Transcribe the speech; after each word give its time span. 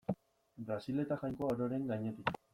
Brasil 0.69 1.03
eta 1.03 1.19
Jainkoa 1.25 1.53
ororen 1.59 1.87
gainetik. 1.93 2.35